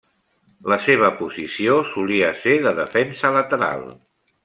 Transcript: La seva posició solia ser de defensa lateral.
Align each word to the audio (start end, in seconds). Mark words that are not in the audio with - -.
La 0.73 0.77
seva 0.85 1.09
posició 1.19 1.77
solia 1.91 2.33
ser 2.43 2.57
de 2.67 2.73
defensa 2.83 3.33
lateral. 3.41 3.91